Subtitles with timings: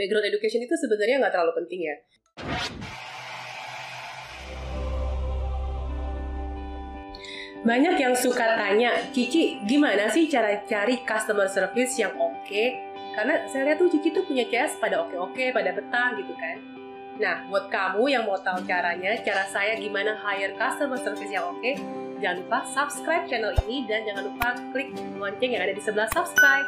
[0.00, 1.96] background education itu sebenarnya nggak terlalu penting ya.
[7.60, 12.32] Banyak yang suka tanya, Cici, gimana sih cara cari customer service yang oke?
[12.48, 12.88] Okay?
[13.12, 16.56] Karena saya lihat tuh Cici tuh punya CS pada oke-oke, pada betah gitu kan.
[17.20, 21.60] Nah, buat kamu yang mau tahu caranya, cara saya gimana hire customer service yang oke,
[21.60, 21.76] okay,
[22.16, 26.64] jangan lupa subscribe channel ini dan jangan lupa klik lonceng yang ada di sebelah subscribe.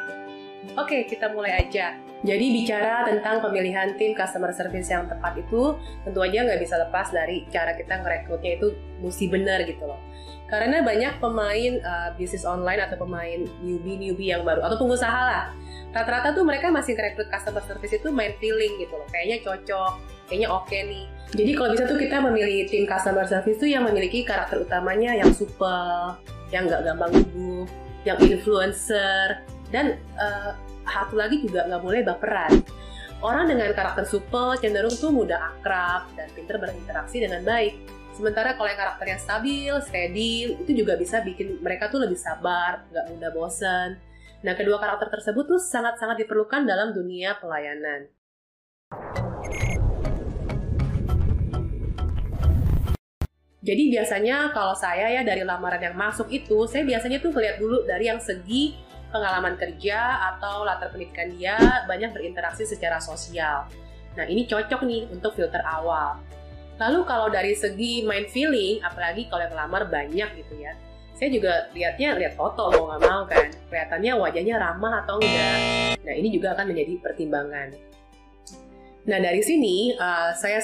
[0.79, 1.99] Oke, kita mulai aja.
[2.23, 5.75] Jadi bicara tentang pemilihan tim customer service yang tepat itu,
[6.07, 8.71] tentu aja nggak bisa lepas dari cara kita ngerekrutnya itu
[9.03, 9.99] mesti benar gitu loh.
[10.47, 15.45] Karena banyak pemain uh, bisnis online atau pemain newbie-newbie yang baru atau pengusaha lah.
[15.93, 19.09] Rata-rata tuh mereka masih ngerekrut customer service itu main feeling gitu loh.
[19.11, 19.93] Kayaknya cocok,
[20.31, 21.05] kayaknya oke okay nih.
[21.33, 25.33] Jadi kalau bisa tuh kita memilih tim customer service tuh yang memiliki karakter utamanya yang
[25.35, 26.21] supel,
[26.55, 27.69] yang nggak gampang gugup,
[28.05, 30.53] yang influencer, dan uh,
[30.85, 32.53] satu lagi juga nggak boleh baperan.
[33.23, 38.69] Orang dengan karakter supel cenderung tuh mudah akrab dan pintar berinteraksi dengan baik Sementara kalau
[38.69, 43.97] yang karakternya stabil, steady, itu juga bisa bikin mereka tuh lebih sabar, nggak mudah bosan.
[44.45, 48.13] Nah, kedua karakter tersebut tuh sangat-sangat diperlukan dalam dunia pelayanan.
[53.63, 57.89] Jadi biasanya kalau saya ya dari lamaran yang masuk itu, saya biasanya tuh ngeliat dulu
[57.89, 58.77] dari yang segi
[59.13, 63.69] pengalaman kerja atau latar pendidikan dia banyak berinteraksi secara sosial.
[64.17, 66.19] Nah ini cocok nih untuk filter awal.
[66.81, 70.73] Lalu kalau dari segi mind feeling, apalagi kalau yang lamar banyak gitu ya,
[71.15, 75.59] saya juga lihatnya lihat foto mau nggak mau kan, kelihatannya wajahnya ramah atau enggak.
[76.03, 77.69] Nah ini juga akan menjadi pertimbangan.
[79.07, 80.59] Nah dari sini uh, saya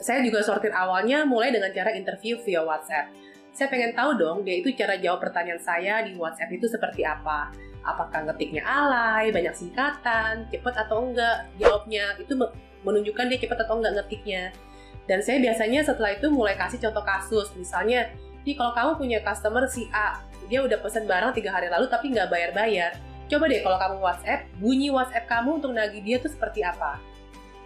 [0.00, 3.08] saya juga sortir awalnya mulai dengan cara interview via WhatsApp.
[3.54, 7.54] Saya pengen tahu dong dia itu cara jawab pertanyaan saya di WhatsApp itu seperti apa.
[7.86, 12.34] Apakah ngetiknya alay, banyak singkatan, cepat atau enggak jawabnya itu
[12.82, 14.50] menunjukkan dia cepat atau enggak ngetiknya.
[15.06, 18.10] Dan saya biasanya setelah itu mulai kasih contoh kasus, misalnya,
[18.42, 20.18] nih kalau kamu punya customer si A,
[20.50, 22.98] dia udah pesen barang tiga hari lalu tapi nggak bayar-bayar.
[23.30, 26.98] Coba deh kalau kamu WhatsApp, bunyi WhatsApp kamu untuk nagih dia tuh seperti apa.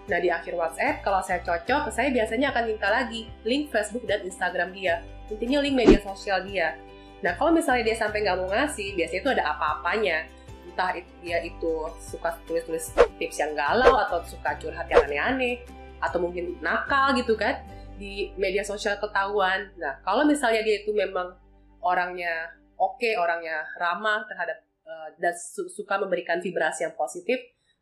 [0.09, 4.25] Nah di akhir WhatsApp, kalau saya cocok, saya biasanya akan minta lagi link Facebook dan
[4.25, 5.05] Instagram dia.
[5.29, 6.81] Intinya link media sosial dia.
[7.21, 10.25] Nah kalau misalnya dia sampai nggak mau ngasih, biasanya itu ada apa-apanya.
[10.65, 15.61] Entah dia itu suka tulis-tulis tips yang galau atau suka curhat yang aneh-aneh
[16.01, 17.61] atau mungkin nakal gitu kan
[17.99, 19.69] di media sosial ketahuan.
[19.77, 21.35] Nah, kalau misalnya dia itu memang
[21.83, 27.37] orangnya oke, okay, orangnya ramah terhadap uh, dan su suka memberikan vibrasi yang positif,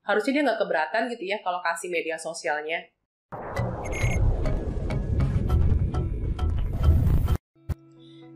[0.07, 2.87] harusnya dia nggak keberatan gitu ya kalau kasih media sosialnya.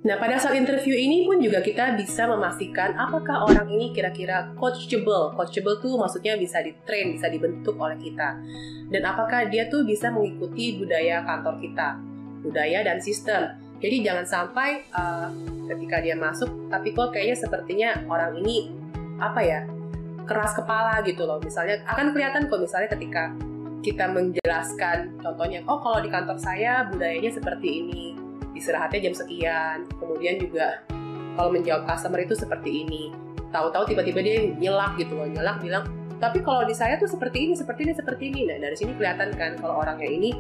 [0.01, 5.37] Nah, pada saat interview ini pun juga kita bisa memastikan apakah orang ini kira-kira coachable.
[5.37, 8.41] Coachable tuh maksudnya bisa ditrain, bisa dibentuk oleh kita.
[8.89, 12.01] Dan apakah dia tuh bisa mengikuti budaya kantor kita,
[12.43, 13.61] budaya dan sistem.
[13.79, 15.29] Jadi jangan sampai uh,
[15.69, 18.73] ketika dia masuk, tapi kok kayaknya sepertinya orang ini
[19.21, 19.61] apa ya
[20.31, 21.43] keras kepala gitu loh.
[21.43, 23.35] Misalnya akan kelihatan kok misalnya ketika
[23.83, 28.15] kita menjelaskan contohnya, oh kalau di kantor saya budayanya seperti ini,
[28.55, 29.91] istirahatnya jam sekian.
[29.99, 30.87] Kemudian juga
[31.35, 33.11] kalau menjawab customer itu seperti ini.
[33.51, 35.83] Tahu-tahu tiba-tiba dia nyelak gitu loh nyelak bilang
[36.21, 38.41] tapi kalau di saya tuh seperti ini seperti ini seperti ini.
[38.53, 40.37] Nah dari sini kelihatan kan kalau orangnya ini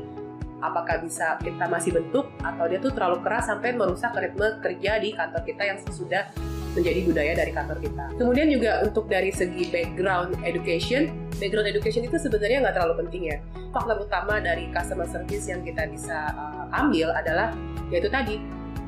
[0.61, 5.17] apakah bisa kita masih bentuk atau dia tuh terlalu keras sampai merusak ritme kerja di
[5.17, 6.29] kantor kita yang sudah
[6.75, 8.05] menjadi budaya dari kantor kita.
[8.15, 13.37] Kemudian juga untuk dari segi background education, background education itu sebenarnya nggak terlalu penting ya.
[13.75, 17.51] Faktor utama dari customer service yang kita bisa uh, ambil adalah
[17.91, 18.39] yaitu tadi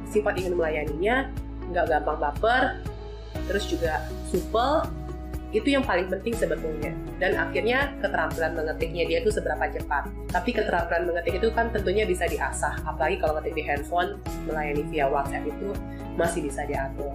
[0.07, 1.27] sifat ingin melayaninya,
[1.73, 2.63] nggak gampang baper,
[3.49, 4.85] terus juga supel,
[5.53, 6.93] itu yang paling penting sebetulnya.
[7.21, 10.09] Dan akhirnya keterampilan mengetiknya dia itu seberapa cepat.
[10.33, 15.07] Tapi keterampilan mengetik itu kan tentunya bisa diasah, apalagi kalau ngetik di handphone, melayani via
[15.09, 15.69] WhatsApp itu
[16.17, 17.13] masih bisa diatur.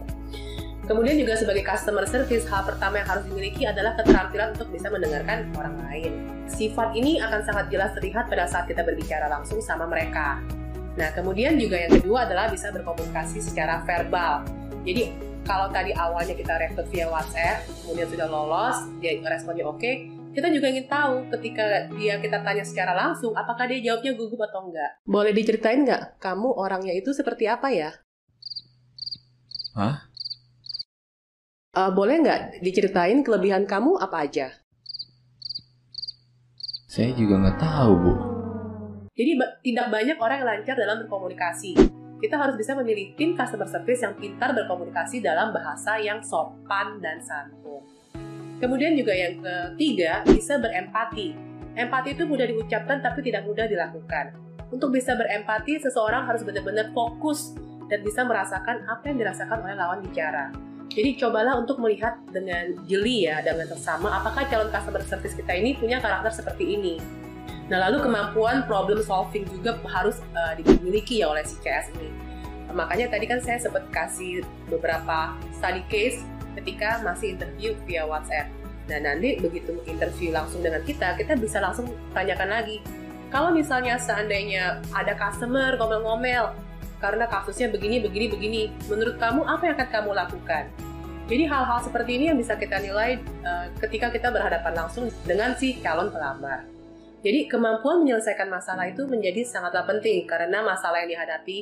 [0.87, 5.51] Kemudian juga sebagai customer service, hal pertama yang harus dimiliki adalah keterampilan untuk bisa mendengarkan
[5.59, 6.11] orang lain.
[6.47, 10.39] Sifat ini akan sangat jelas terlihat pada saat kita berbicara langsung sama mereka.
[10.95, 14.47] Nah, kemudian juga yang kedua adalah bisa berkomunikasi secara verbal.
[14.87, 15.11] Jadi,
[15.43, 19.91] kalau tadi awalnya kita rekrut via WhatsApp, kemudian sudah lolos, dia responnya oke,
[20.31, 24.71] kita juga ingin tahu ketika dia kita tanya secara langsung, apakah dia jawabnya gugup atau
[24.71, 25.03] enggak.
[25.03, 27.91] Boleh diceritain nggak, kamu orangnya itu seperti apa ya?
[29.75, 30.07] Hah?
[31.77, 34.49] Uh, boleh nggak diceritain kelebihan kamu apa aja?
[36.89, 38.13] Saya juga nggak tahu, Bu.
[39.13, 41.77] Jadi tidak banyak orang yang lancar dalam berkomunikasi.
[42.17, 47.21] Kita harus bisa memilih tim customer service yang pintar berkomunikasi dalam bahasa yang sopan dan
[47.21, 47.85] santun.
[48.57, 51.37] Kemudian juga yang ketiga, bisa berempati.
[51.77, 54.33] Empati itu mudah diucapkan tapi tidak mudah dilakukan.
[54.73, 57.53] Untuk bisa berempati, seseorang harus benar-benar fokus
[57.85, 60.66] dan bisa merasakan apa yang dirasakan oleh lawan bicara.
[60.87, 65.77] Jadi cobalah untuk melihat dengan jeli ya, dengan seksama, apakah calon customer service kita ini
[65.77, 66.95] punya karakter seperti ini.
[67.67, 72.09] Nah lalu kemampuan problem solving juga harus uh, dimiliki ya oleh si CS ini.
[72.71, 76.23] Makanya tadi kan saya sempat kasih beberapa study case
[76.59, 78.47] ketika masih interview via WhatsApp.
[78.87, 82.79] Nah nanti begitu interview langsung dengan kita, kita bisa langsung tanyakan lagi.
[83.27, 86.55] Kalau misalnya seandainya ada customer ngomel-ngomel
[86.97, 90.63] karena kasusnya begini, begini, begini, menurut kamu apa yang akan kamu lakukan?
[91.27, 95.77] Jadi hal-hal seperti ini yang bisa kita nilai uh, ketika kita berhadapan langsung dengan si
[95.83, 96.63] calon pelamar.
[97.19, 101.57] Jadi kemampuan menyelesaikan masalah itu menjadi sangatlah penting karena masalah yang dihadapi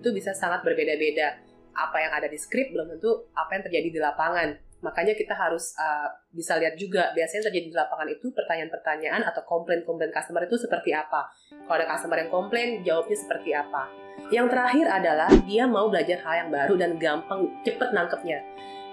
[0.00, 1.36] itu bisa sangat berbeda-beda.
[1.76, 5.76] Apa yang ada di skrip belum tentu apa yang terjadi di lapangan Makanya kita harus
[5.76, 10.96] uh, bisa lihat juga biasanya terjadi di lapangan itu pertanyaan-pertanyaan atau komplain-komplain customer itu seperti
[10.96, 11.28] apa.
[11.68, 13.92] Kalau ada customer yang komplain, jawabnya seperti apa.
[14.32, 18.38] Yang terakhir adalah dia mau belajar hal yang baru dan gampang, cepet nangkepnya.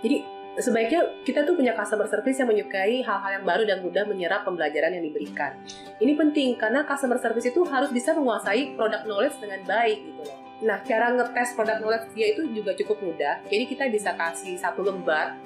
[0.03, 0.17] Jadi
[0.57, 4.91] sebaiknya kita tuh punya customer service yang menyukai hal-hal yang baru dan mudah menyerap pembelajaran
[4.91, 5.55] yang diberikan.
[6.01, 10.37] Ini penting karena customer service itu harus bisa menguasai product knowledge dengan baik gitu loh.
[10.57, 13.45] Nah, cara ngetes product knowledge dia itu juga cukup mudah.
[13.45, 15.37] Jadi kita bisa kasih satu lembar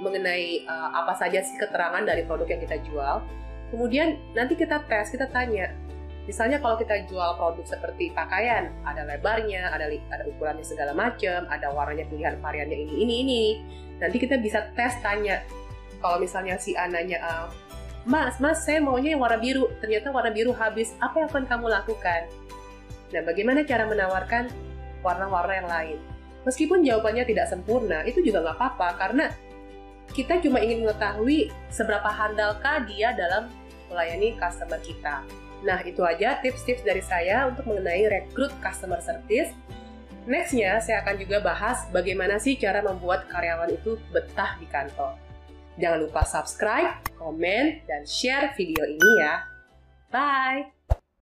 [0.00, 3.20] mengenai uh, apa saja sih keterangan dari produk yang kita jual.
[3.72, 5.72] Kemudian nanti kita tes, kita tanya.
[6.22, 11.74] Misalnya kalau kita jual produk seperti pakaian, ada lebarnya, ada ada ukurannya segala macam, ada
[11.74, 13.44] warnanya pilihan variannya ini ini ini.
[13.98, 15.42] Nanti kita bisa tes tanya.
[15.98, 17.46] Kalau misalnya si ananya uh,
[18.02, 19.70] Mas, Mas, saya maunya yang warna biru.
[19.78, 20.90] Ternyata warna biru habis.
[20.98, 22.26] Apa yang akan kamu lakukan?
[23.14, 24.50] Nah, bagaimana cara menawarkan
[25.06, 25.98] warna-warna yang lain?
[26.42, 29.30] Meskipun jawabannya tidak sempurna, itu juga nggak apa-apa karena
[30.12, 33.48] kita cuma ingin mengetahui seberapa handalkah dia dalam
[33.88, 35.24] melayani customer kita.
[35.62, 39.54] Nah, itu aja tips-tips dari saya untuk mengenai rekrut customer service.
[40.26, 45.18] Nextnya, saya akan juga bahas bagaimana sih cara membuat karyawan itu betah di kantor.
[45.80, 49.48] Jangan lupa subscribe, komen, dan share video ini ya.
[50.12, 50.81] Bye!